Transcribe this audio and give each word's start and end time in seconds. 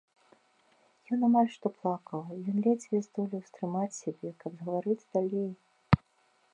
Ён 1.15 1.19
амаль 1.27 1.49
што 1.57 1.67
плакаў, 1.77 2.21
ён 2.53 2.57
ледзьве 2.69 2.97
здолеў 3.09 3.41
стрымаць 3.51 3.99
сябе, 4.01 4.29
каб 4.45 4.51
гаварыць 4.65 5.01
далей. 5.15 5.49